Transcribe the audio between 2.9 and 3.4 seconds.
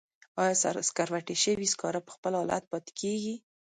کیږي؟